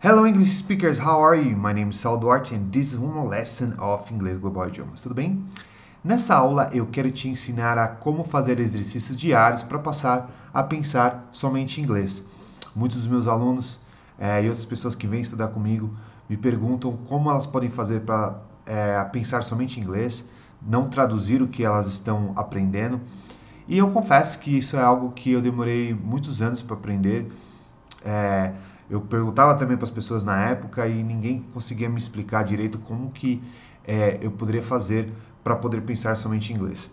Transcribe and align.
Hello 0.00 0.24
English 0.24 0.52
speakers, 0.52 0.96
how 0.96 1.20
are 1.20 1.34
you? 1.34 1.56
My 1.56 1.72
name 1.72 1.90
is 1.90 1.98
Sal 1.98 2.20
Duarte 2.20 2.54
and 2.54 2.72
this 2.72 2.92
is 2.92 2.98
one 3.00 3.26
lesson 3.26 3.72
of 3.80 4.08
Inglês 4.12 4.38
Global 4.38 4.68
Idiomas. 4.68 5.02
Tudo 5.02 5.12
bem? 5.12 5.44
Nessa 6.04 6.36
aula 6.36 6.70
eu 6.72 6.86
quero 6.86 7.10
te 7.10 7.28
ensinar 7.28 7.76
a 7.76 7.88
como 7.88 8.22
fazer 8.22 8.60
exercícios 8.60 9.16
diários 9.16 9.64
para 9.64 9.76
passar 9.80 10.30
a 10.54 10.62
pensar 10.62 11.28
somente 11.32 11.80
em 11.80 11.82
inglês. 11.82 12.22
Muitos 12.76 12.98
dos 12.98 13.08
meus 13.08 13.26
alunos 13.26 13.80
é, 14.16 14.40
e 14.40 14.46
outras 14.46 14.64
pessoas 14.64 14.94
que 14.94 15.08
vêm 15.08 15.20
estudar 15.20 15.48
comigo 15.48 15.92
me 16.28 16.36
perguntam 16.36 16.96
como 17.08 17.28
elas 17.28 17.44
podem 17.44 17.68
fazer 17.68 18.02
para 18.02 18.38
é, 18.66 19.02
pensar 19.06 19.42
somente 19.42 19.80
em 19.80 19.82
inglês, 19.82 20.24
não 20.62 20.88
traduzir 20.88 21.42
o 21.42 21.48
que 21.48 21.64
elas 21.64 21.88
estão 21.88 22.32
aprendendo. 22.36 23.00
E 23.66 23.78
eu 23.78 23.90
confesso 23.90 24.38
que 24.38 24.56
isso 24.56 24.76
é 24.76 24.80
algo 24.80 25.10
que 25.10 25.32
eu 25.32 25.42
demorei 25.42 25.92
muitos 25.92 26.40
anos 26.40 26.62
para 26.62 26.76
aprender. 26.76 27.32
É, 28.04 28.52
eu 28.90 29.00
perguntava 29.00 29.54
também 29.54 29.76
para 29.76 29.84
as 29.84 29.90
pessoas 29.90 30.24
na 30.24 30.40
época 30.46 30.86
e 30.86 31.02
ninguém 31.02 31.44
conseguia 31.52 31.88
me 31.88 31.98
explicar 31.98 32.42
direito 32.42 32.78
como 32.78 33.10
que 33.10 33.42
é, 33.86 34.18
eu 34.22 34.30
poderia 34.30 34.62
fazer 34.62 35.12
para 35.44 35.56
poder 35.56 35.82
pensar 35.82 36.16
somente 36.16 36.52
em 36.52 36.56
inglês. 36.56 36.90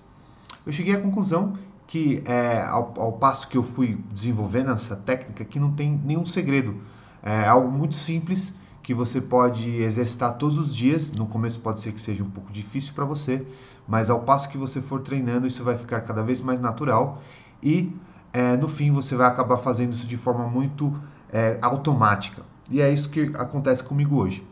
Eu 0.66 0.74
cheguei 0.74 0.96
à 0.96 1.00
conclusão 1.00 1.58
que 1.88 2.24
é, 2.26 2.64
ao, 2.64 2.94
ao, 2.98 3.14
passo 3.14 3.48
que 3.48 3.58
eu 3.58 3.64
fui 3.64 4.00
desenvolvendo 4.12 4.72
essa 4.72 4.96
técnica, 4.96 5.46
que 5.46 5.60
não 5.60 5.72
tem 5.72 6.00
nenhum 6.04 6.26
segredo, 6.26 6.82
é 7.22 7.46
algo 7.48 7.72
muito 7.72 7.96
simples 7.96 8.58
que 8.82 8.94
você 8.94 9.20
pode 9.20 9.82
exercitar 9.82 10.38
todos 10.38 10.58
os 10.58 10.76
dias. 10.76 11.12
No 11.12 11.26
começo 11.26 11.60
pode 11.60 11.80
ser 11.80 11.92
que 11.92 12.02
seja 12.02 12.24
um 12.24 12.30
pouco 12.30 12.52
difícil 12.52 12.94
para 12.94 13.06
você, 13.06 13.46
mas 13.88 14.10
ao 14.10 14.22
passo 14.22 14.50
que 14.50 14.58
você 14.58 14.82
for 14.82 15.02
treinando, 15.02 15.48
isso 15.48 15.64
vai 15.64 15.78
ficar 15.78 16.02
cada 16.02 16.24
vez 16.24 16.42
mais 16.42 16.60
natural 16.60 17.22
e 17.62 17.96
é, 18.32 18.56
no 18.58 18.68
fim 18.68 18.92
você 18.92 19.16
vai 19.16 19.28
acabar 19.28 19.58
fazendo 19.58 19.94
isso 19.94 20.06
de 20.06 20.18
forma 20.18 20.48
muito 20.48 20.94
é, 21.32 21.58
automática. 21.62 22.44
E 22.70 22.82
é 22.82 22.92
isso 22.92 23.10
que 23.10 23.32
acontece 23.36 23.84
comigo 23.84 24.18
hoje. 24.18 24.46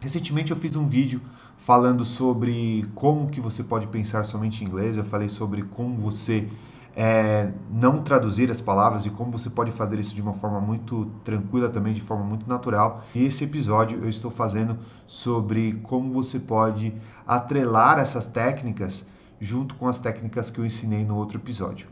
Recentemente 0.00 0.50
eu 0.50 0.56
fiz 0.56 0.76
um 0.76 0.86
vídeo 0.86 1.20
falando 1.58 2.04
sobre 2.04 2.84
como 2.94 3.28
que 3.28 3.40
você 3.40 3.62
pode 3.62 3.86
pensar 3.86 4.24
somente 4.24 4.62
em 4.62 4.66
inglês. 4.66 4.96
Eu 4.96 5.04
falei 5.04 5.28
sobre 5.28 5.62
como 5.62 5.96
você 5.96 6.48
é, 6.96 7.50
não 7.70 8.02
traduzir 8.02 8.50
as 8.50 8.60
palavras 8.60 9.04
e 9.06 9.10
como 9.10 9.32
você 9.32 9.50
pode 9.50 9.72
fazer 9.72 9.98
isso 9.98 10.14
de 10.14 10.22
uma 10.22 10.34
forma 10.34 10.60
muito 10.60 11.06
tranquila 11.24 11.68
também, 11.68 11.92
de 11.92 12.00
forma 12.00 12.24
muito 12.24 12.48
natural. 12.48 13.04
E 13.14 13.24
esse 13.24 13.44
episódio 13.44 13.98
eu 14.02 14.08
estou 14.08 14.30
fazendo 14.30 14.78
sobre 15.06 15.72
como 15.82 16.12
você 16.12 16.38
pode 16.38 16.94
atrelar 17.26 17.98
essas 17.98 18.26
técnicas 18.26 19.04
junto 19.40 19.74
com 19.74 19.88
as 19.88 19.98
técnicas 19.98 20.50
que 20.50 20.58
eu 20.58 20.64
ensinei 20.64 21.04
no 21.04 21.16
outro 21.16 21.38
episódio, 21.38 21.88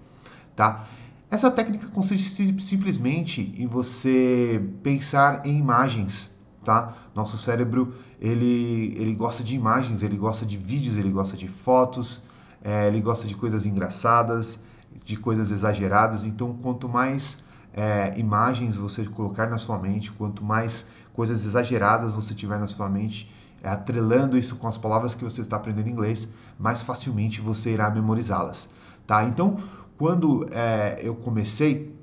tá? 0.54 0.86
Essa 1.32 1.50
técnica 1.50 1.86
consiste 1.86 2.28
simplesmente 2.60 3.54
em 3.56 3.66
você 3.66 4.62
pensar 4.82 5.46
em 5.46 5.58
imagens, 5.58 6.30
tá? 6.62 6.94
Nosso 7.14 7.38
cérebro 7.38 7.94
ele, 8.20 8.94
ele 8.98 9.14
gosta 9.14 9.42
de 9.42 9.56
imagens, 9.56 10.02
ele 10.02 10.18
gosta 10.18 10.44
de 10.44 10.58
vídeos, 10.58 10.98
ele 10.98 11.08
gosta 11.08 11.34
de 11.34 11.48
fotos, 11.48 12.20
é, 12.62 12.86
ele 12.86 13.00
gosta 13.00 13.26
de 13.26 13.34
coisas 13.34 13.64
engraçadas, 13.64 14.58
de 15.06 15.16
coisas 15.16 15.50
exageradas. 15.50 16.26
Então, 16.26 16.52
quanto 16.52 16.86
mais 16.86 17.38
é, 17.72 18.12
imagens 18.18 18.76
você 18.76 19.02
colocar 19.06 19.48
na 19.48 19.56
sua 19.56 19.78
mente, 19.78 20.12
quanto 20.12 20.44
mais 20.44 20.84
coisas 21.14 21.46
exageradas 21.46 22.12
você 22.12 22.34
tiver 22.34 22.60
na 22.60 22.68
sua 22.68 22.90
mente, 22.90 23.26
é, 23.62 23.70
atrelando 23.70 24.36
isso 24.36 24.56
com 24.56 24.68
as 24.68 24.76
palavras 24.76 25.14
que 25.14 25.24
você 25.24 25.40
está 25.40 25.56
aprendendo 25.56 25.88
em 25.88 25.92
inglês, 25.92 26.28
mais 26.58 26.82
facilmente 26.82 27.40
você 27.40 27.72
irá 27.72 27.88
memorizá-las, 27.88 28.68
tá? 29.06 29.24
Então, 29.24 29.56
quando 30.02 30.48
é, 30.50 30.98
eu 31.00 31.14
comecei, 31.14 31.94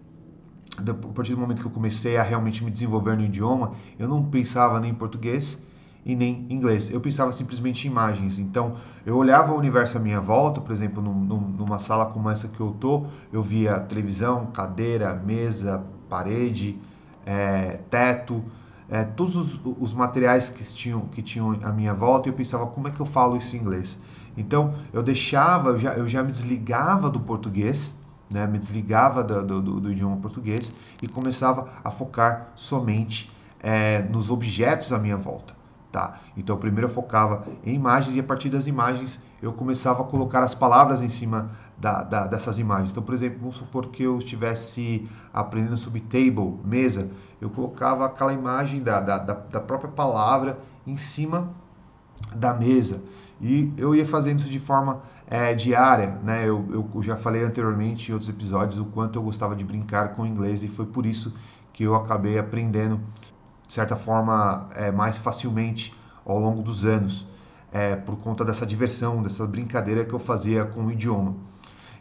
a 0.77 0.93
partir 1.13 1.35
do 1.35 1.37
momento 1.41 1.59
que 1.59 1.67
eu 1.67 1.71
comecei 1.71 2.15
a 2.15 2.23
realmente 2.23 2.63
me 2.63 2.71
desenvolver 2.71 3.17
no 3.17 3.25
idioma, 3.25 3.73
eu 3.99 4.07
não 4.07 4.23
pensava 4.23 4.79
nem 4.79 4.91
em 4.91 4.93
português 4.93 5.57
e 6.05 6.15
nem 6.15 6.47
em 6.49 6.53
inglês. 6.53 6.89
Eu 6.89 7.01
pensava 7.01 7.33
simplesmente 7.33 7.85
em 7.85 7.91
imagens. 7.91 8.39
Então, 8.39 8.77
eu 9.05 9.17
olhava 9.17 9.51
o 9.51 9.57
universo 9.57 9.97
à 9.97 9.99
minha 9.99 10.21
volta, 10.21 10.61
por 10.61 10.71
exemplo, 10.71 11.03
num, 11.03 11.13
numa 11.13 11.77
sala 11.77 12.05
como 12.05 12.29
essa 12.29 12.47
que 12.47 12.61
eu 12.61 12.71
tô, 12.79 13.07
eu 13.33 13.41
via 13.41 13.77
televisão, 13.81 14.45
cadeira, 14.45 15.13
mesa, 15.13 15.83
parede, 16.07 16.79
é, 17.25 17.81
teto, 17.89 18.41
é, 18.87 19.03
todos 19.03 19.35
os, 19.35 19.61
os, 19.77 19.93
materiais 19.93 20.47
que 20.47 20.63
tinham, 20.73 21.01
que 21.01 21.21
tinham 21.21 21.59
à 21.63 21.71
minha 21.73 21.93
volta, 21.93 22.29
e 22.29 22.31
eu 22.31 22.33
pensava 22.33 22.65
como 22.67 22.87
é 22.87 22.91
que 22.91 22.99
eu 23.01 23.05
falo 23.05 23.35
isso 23.35 23.57
em 23.57 23.59
inglês. 23.59 23.97
Então 24.39 24.73
eu 24.93 25.03
deixava, 25.03 25.71
eu 25.71 25.79
já, 25.79 25.93
eu 25.93 26.07
já 26.07 26.23
me 26.23 26.31
desligava 26.31 27.09
do 27.09 27.19
português, 27.19 27.93
né, 28.31 28.47
me 28.47 28.57
desligava 28.57 29.23
do, 29.23 29.61
do, 29.61 29.79
do 29.81 29.91
idioma 29.91 30.17
português 30.17 30.71
e 31.01 31.07
começava 31.07 31.69
a 31.83 31.91
focar 31.91 32.49
somente 32.55 33.31
é, 33.59 34.01
nos 34.03 34.29
objetos 34.29 34.93
à 34.93 34.97
minha 34.97 35.17
volta. 35.17 35.53
Tá? 35.91 36.19
Então 36.37 36.55
primeiro 36.55 36.87
eu 36.87 36.93
focava 36.93 37.43
em 37.65 37.73
imagens 37.73 38.15
e 38.15 38.19
a 38.19 38.23
partir 38.23 38.49
das 38.49 38.67
imagens 38.67 39.19
eu 39.41 39.51
começava 39.51 40.03
a 40.03 40.05
colocar 40.05 40.41
as 40.41 40.53
palavras 40.53 41.01
em 41.01 41.09
cima 41.09 41.51
da, 41.77 42.03
da, 42.03 42.27
dessas 42.27 42.59
imagens. 42.59 42.91
Então, 42.91 43.01
por 43.01 43.13
exemplo, 43.13 43.39
vamos 43.39 43.55
supor 43.55 43.87
que 43.87 44.03
eu 44.03 44.19
estivesse 44.19 45.09
aprendendo 45.33 45.77
sobre 45.77 46.01
table, 46.01 46.59
mesa, 46.63 47.09
eu 47.39 47.49
colocava 47.49 48.05
aquela 48.05 48.33
imagem 48.33 48.83
da, 48.83 48.99
da, 48.99 49.17
da 49.17 49.59
própria 49.59 49.89
palavra 49.89 50.59
em 50.85 50.97
cima 50.97 51.49
da 52.35 52.53
mesa. 52.53 53.01
E 53.41 53.73
eu 53.77 53.95
ia 53.95 54.05
fazendo 54.05 54.39
isso 54.39 54.49
de 54.49 54.59
forma 54.59 55.01
é, 55.27 55.53
diária, 55.53 56.19
né? 56.23 56.47
Eu, 56.47 56.89
eu 56.93 57.03
já 57.03 57.15
falei 57.15 57.43
anteriormente 57.43 58.09
em 58.09 58.13
outros 58.13 58.29
episódios 58.29 58.79
o 58.79 58.85
quanto 58.85 59.17
eu 59.17 59.23
gostava 59.23 59.55
de 59.55 59.63
brincar 59.63 60.09
com 60.15 60.23
o 60.23 60.25
inglês 60.25 60.63
e 60.63 60.67
foi 60.67 60.85
por 60.85 61.05
isso 61.05 61.33
que 61.71 61.83
eu 61.83 61.95
acabei 61.95 62.37
aprendendo, 62.37 62.99
de 63.65 63.73
certa 63.73 63.95
forma, 63.95 64.67
é, 64.75 64.91
mais 64.91 65.17
facilmente 65.17 65.95
ao 66.25 66.37
longo 66.37 66.61
dos 66.61 66.83
anos, 66.83 67.25
é, 67.71 67.95
por 67.95 68.17
conta 68.17 68.43
dessa 68.43 68.65
diversão, 68.65 69.21
dessa 69.21 69.45
brincadeira 69.47 70.03
que 70.03 70.13
eu 70.13 70.19
fazia 70.19 70.65
com 70.65 70.85
o 70.87 70.91
idioma. 70.91 71.35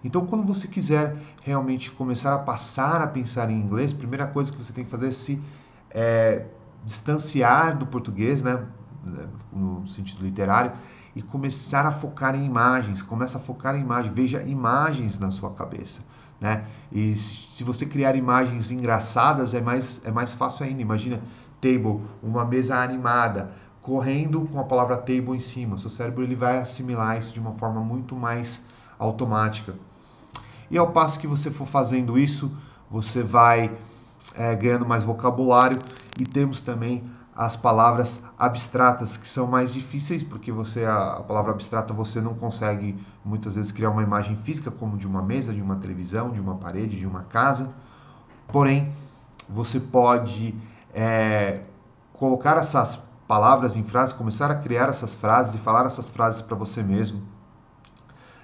Então, 0.03 0.27
quando 0.27 0.45
você 0.45 0.67
quiser 0.67 1.17
realmente 1.43 1.91
começar 1.91 2.35
a 2.35 2.39
passar 2.39 3.03
a 3.03 3.07
pensar 3.07 3.51
em 3.51 3.59
inglês, 3.59 3.93
a 3.93 3.97
primeira 3.97 4.27
coisa 4.27 4.51
que 4.51 4.57
você 4.57 4.73
tem 4.73 4.85
que 4.85 4.91
fazer 4.91 5.09
é 5.09 5.13
se 5.13 5.43
é, 5.91 6.47
distanciar 6.85 7.77
do 7.77 7.87
português, 7.87 8.43
né? 8.43 8.65
No 9.53 9.87
sentido 9.87 10.25
literário, 10.25 10.73
e 11.15 11.23
começar 11.23 11.87
a 11.87 11.93
focar 11.93 12.35
em 12.35 12.45
imagens. 12.45 13.03
Começa 13.03 13.39
a 13.39 13.41
focar 13.41 13.75
em 13.75 13.81
imagens, 13.81 14.15
veja 14.15 14.43
imagens 14.43 15.19
na 15.19 15.31
sua 15.31 15.51
cabeça. 15.51 16.03
Né? 16.41 16.65
E 16.93 17.15
se 17.17 17.65
você 17.65 17.85
criar 17.85 18.15
imagens 18.15 18.71
engraçadas, 18.71 19.55
é 19.55 19.61
mais, 19.61 20.01
é 20.05 20.11
mais 20.11 20.33
fácil 20.33 20.65
ainda. 20.65 20.81
Imagina 20.81 21.21
table, 21.61 22.03
uma 22.23 22.45
mesa 22.45 22.77
animada, 22.77 23.51
correndo 23.83 24.43
com 24.53 24.61
a 24.61 24.65
palavra 24.65 24.97
table 24.97 25.33
em 25.33 25.41
cima. 25.41 25.79
Seu 25.79 25.91
cérebro 25.91 26.23
ele 26.23 26.37
vai 26.37 26.59
assimilar 26.59 27.19
isso 27.19 27.33
de 27.33 27.41
uma 27.41 27.53
forma 27.53 27.81
muito 27.81 28.15
mais 28.15 28.61
automática. 28.99 29.75
E 30.71 30.79
ao 30.79 30.93
passo 30.93 31.19
que 31.19 31.27
você 31.27 31.51
for 31.51 31.67
fazendo 31.67 32.19
isso, 32.19 32.57
você 32.91 33.23
vai 33.23 33.77
é, 34.35 34.55
ganhando 34.55 34.87
mais 34.87 35.05
vocabulário 35.05 35.79
e 36.21 36.25
temos 36.25 36.61
também 36.61 37.03
as 37.39 37.55
palavras 37.55 38.21
abstratas 38.37 39.17
que 39.17 39.29
são 39.29 39.47
mais 39.47 39.73
difíceis 39.73 40.25
porque 40.25 40.51
você 40.51 40.85
a, 40.85 41.13
a, 41.13 41.23
palavra 41.23 41.53
abstrata 41.53 41.95
você 41.95 42.21
não 42.21 42.35
consegue 42.35 42.99
muitas 43.25 43.55
vezes 43.55 43.71
criar 43.71 43.91
uma 43.91 44.03
imagem 44.03 44.37
física 44.39 44.73
como 44.73 44.99
de 44.99 45.07
uma 45.07 45.23
mesa, 45.23 45.55
de 45.55 45.63
uma 45.63 45.77
televisão, 45.77 46.33
de 46.33 46.41
uma 46.41 46.57
parede, 46.57 46.99
de 46.99 47.07
uma 47.07 47.23
casa. 47.23 47.71
Porém, 48.49 48.93
você 49.49 49.79
pode 49.79 50.53
é, 50.93 51.61
colocar 52.13 52.57
essas 52.57 53.01
palavras 53.29 53.77
em 53.77 53.85
frases, 53.85 54.13
começar 54.13 54.51
a 54.51 54.57
criar 54.57 54.89
essas 54.89 55.15
frases 55.15 55.55
e 55.55 55.59
falar 55.59 55.87
essas 55.87 56.09
frases 56.09 56.43
para 56.43 56.57
você 56.57 56.83
mesmo, 56.83 57.23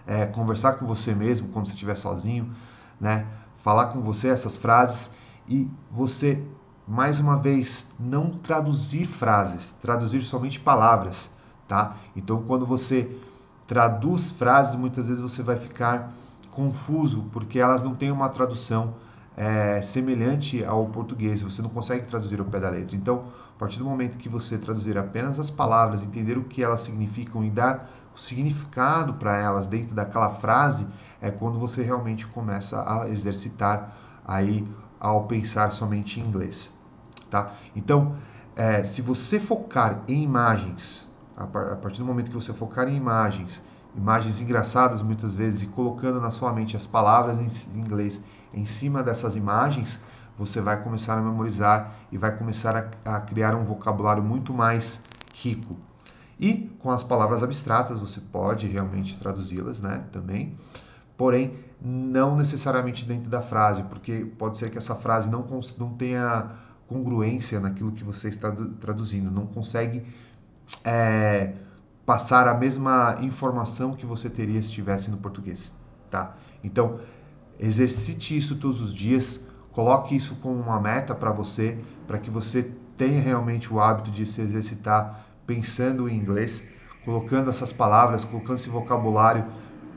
é, 0.06 0.25
conversar 0.26 0.75
com 0.75 0.87
você 0.87 1.12
mesmo 1.12 1.49
quando 1.49 1.67
você 1.67 1.73
estiver 1.73 1.96
sozinho, 1.96 2.55
né? 3.00 3.26
Falar 3.56 3.87
com 3.87 4.00
você 4.00 4.29
essas 4.29 4.56
frases 4.56 5.11
e 5.49 5.69
você 5.91 6.41
mais 6.86 7.19
uma 7.19 7.38
vez, 7.38 7.86
não 7.98 8.31
traduzir 8.31 9.06
frases, 9.06 9.75
traduzir 9.81 10.22
somente 10.22 10.60
palavras, 10.60 11.31
tá? 11.66 11.96
Então, 12.14 12.42
quando 12.42 12.66
você 12.66 13.19
traduz 13.66 14.31
frases, 14.32 14.75
muitas 14.75 15.08
vezes 15.08 15.22
você 15.22 15.42
vai 15.42 15.56
ficar 15.56 16.12
confuso, 16.50 17.25
porque 17.32 17.58
elas 17.58 17.82
não 17.82 17.94
têm 17.94 18.12
uma 18.12 18.28
tradução 18.28 18.94
é, 19.36 19.81
semelhante 19.82 20.64
ao 20.64 20.86
português, 20.86 21.42
você 21.42 21.62
não 21.62 21.70
consegue 21.70 22.06
traduzir 22.06 22.38
ao 22.38 22.46
pé 22.46 22.60
da 22.60 22.70
letra. 22.70 22.94
Então, 22.94 23.25
a 23.54 23.58
partir 23.58 23.78
do 23.78 23.84
momento 23.84 24.19
que 24.19 24.28
você 24.28 24.58
traduzir 24.58 24.98
apenas 24.98 25.40
as 25.40 25.50
palavras, 25.50 26.02
entender 26.02 26.36
o 26.36 26.44
que 26.44 26.62
elas 26.62 26.82
significam 26.82 27.44
e 27.44 27.50
dar 27.50 27.90
o 28.14 28.19
significado 28.19 29.14
para 29.14 29.36
elas 29.36 29.66
dentro 29.66 29.94
daquela 29.94 30.31
frase, 30.31 30.86
é 31.20 31.31
quando 31.31 31.58
você 31.58 31.82
realmente 31.82 32.26
começa 32.26 32.84
a 32.86 33.08
exercitar 33.08 33.96
aí 34.26 34.66
ao 35.05 35.25
pensar 35.25 35.71
somente 35.71 36.19
em 36.19 36.25
inglês. 36.25 36.73
Tá? 37.31 37.53
Então, 37.77 38.17
é, 38.56 38.83
se 38.85 39.03
você 39.03 39.39
focar 39.39 40.03
em 40.09 40.23
imagens, 40.23 41.06
a 41.37 41.47
partir 41.47 41.99
do 41.99 42.06
momento 42.06 42.31
que 42.31 42.35
você 42.35 42.55
focar 42.55 42.89
em 42.89 42.97
imagens, 42.97 43.62
imagens 43.95 44.41
engraçadas 44.41 45.03
muitas 45.03 45.35
vezes, 45.35 45.62
e 45.62 45.67
colocando 45.67 46.23
na 46.23 46.31
sua 46.31 46.55
mente 46.55 46.75
as 46.75 46.87
palavras 46.87 47.39
em 47.39 47.79
inglês 47.79 48.19
em 48.55 48.65
cima 48.65 49.03
dessas 49.03 49.37
imagens, 49.37 50.01
você 50.39 50.59
vai 50.59 50.83
começar 50.83 51.19
a 51.19 51.21
memorizar 51.21 51.95
e 52.11 52.17
vai 52.17 52.35
começar 52.35 52.75
a, 53.05 53.17
a 53.17 53.21
criar 53.21 53.55
um 53.55 53.62
vocabulário 53.62 54.23
muito 54.23 54.55
mais 54.55 55.03
rico. 55.35 55.77
E 56.41 56.71
com 56.79 56.91
as 56.91 57.03
palavras 57.03 57.43
abstratas 57.43 58.01
você 58.01 58.21
pode 58.21 58.67
realmente 58.67 59.19
traduzi-las, 59.19 59.83
né, 59.83 60.03
também. 60.12 60.56
Porém, 61.16 61.55
não 61.81 62.37
necessariamente 62.37 63.05
dentro 63.05 63.31
da 63.31 63.43
frase, 63.43 63.82
porque 63.84 64.26
pode 64.38 64.58
ser 64.58 64.70
que 64.70 64.78
essa 64.78 64.94
frase 64.94 65.31
não, 65.31 65.46
não 65.78 65.94
tenha 65.94 66.50
congruência 66.87 67.61
naquilo 67.61 67.93
que 67.93 68.02
você 68.02 68.28
está 68.28 68.52
traduzindo, 68.81 69.31
não 69.31 69.46
consegue 69.46 70.02
é, 70.84 71.52
passar 72.05 72.49
a 72.49 72.55
mesma 72.55 73.19
informação 73.20 73.94
que 73.94 74.06
você 74.06 74.28
teria 74.28 74.61
se 74.62 74.69
estivesse 74.69 75.11
no 75.11 75.19
português, 75.19 75.72
tá? 76.11 76.37
Então, 76.62 77.00
exercite 77.58 78.37
isso 78.37 78.56
todos 78.56 78.81
os 78.81 78.93
dias, 78.93 79.46
coloque 79.72 80.17
isso 80.17 80.37
como 80.37 80.60
uma 80.60 80.81
meta 80.81 81.14
para 81.14 81.32
você, 81.32 81.78
para 82.06 82.19
que 82.19 82.31
você 82.31 82.70
tenha 82.96 83.20
realmente 83.20 83.72
o 83.72 83.81
hábito 83.81 84.10
de 84.10 84.25
se 84.25 84.40
exercitar 84.40 85.26
pensando 85.46 86.08
em 86.08 86.17
inglês, 86.17 86.67
colocando 87.05 87.50
essas 87.50 87.72
palavras, 87.72 88.25
colocando 88.25 88.56
esse 88.56 88.69
vocabulário, 88.69 89.44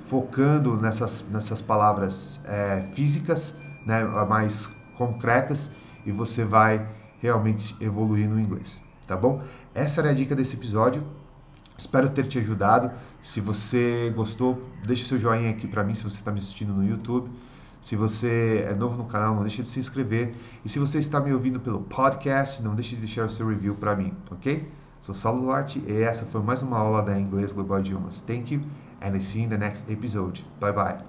focando 0.07 0.77
nessas, 0.77 1.25
nessas 1.29 1.61
palavras 1.61 2.39
é, 2.45 2.83
físicas, 2.93 3.55
né, 3.85 4.03
mais 4.27 4.67
concretas, 4.95 5.69
e 6.05 6.11
você 6.11 6.43
vai 6.43 6.87
realmente 7.21 7.75
evoluir 7.81 8.29
no 8.29 8.39
inglês, 8.39 8.81
tá 9.05 9.15
bom? 9.15 9.41
Essa 9.73 10.01
era 10.01 10.11
a 10.11 10.13
dica 10.13 10.35
desse 10.35 10.55
episódio. 10.55 11.03
Espero 11.77 12.09
ter 12.09 12.25
te 12.25 12.39
ajudado. 12.39 12.91
Se 13.21 13.39
você 13.39 14.11
gostou, 14.15 14.63
deixe 14.83 15.05
seu 15.05 15.19
joinha 15.19 15.51
aqui 15.51 15.67
para 15.67 15.83
mim 15.83 15.93
se 15.93 16.03
você 16.03 16.17
está 16.17 16.31
me 16.31 16.39
assistindo 16.39 16.73
no 16.73 16.83
YouTube. 16.83 17.29
Se 17.81 17.95
você 17.95 18.65
é 18.67 18.73
novo 18.73 18.97
no 18.97 19.05
canal, 19.05 19.35
não 19.35 19.43
deixe 19.43 19.61
de 19.61 19.69
se 19.69 19.79
inscrever. 19.79 20.33
E 20.65 20.69
se 20.69 20.79
você 20.79 20.97
está 20.97 21.19
me 21.19 21.31
ouvindo 21.31 21.59
pelo 21.59 21.81
podcast, 21.81 22.63
não 22.63 22.73
deixe 22.73 22.95
de 22.95 23.01
deixar 23.01 23.25
o 23.25 23.29
seu 23.29 23.47
review 23.47 23.75
para 23.75 23.95
mim, 23.95 24.13
ok? 24.31 24.67
Sou 25.01 25.13
Saulo 25.13 25.41
Duarte 25.41 25.83
e 25.85 26.01
essa 26.01 26.25
foi 26.25 26.41
mais 26.41 26.61
uma 26.61 26.79
aula 26.79 27.03
da 27.03 27.19
Inglês 27.19 27.51
Global 27.51 27.79
Idiomas. 27.79 28.21
Thank 28.21 28.55
you 28.55 28.86
and 29.01 29.15
I 29.15 29.19
see 29.19 29.39
you 29.39 29.45
in 29.45 29.49
the 29.49 29.57
next 29.57 29.89
episode. 29.89 30.41
Bye 30.59 30.71
bye. 30.71 31.03